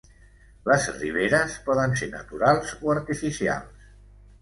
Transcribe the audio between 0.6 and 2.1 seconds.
Les riberes poden ser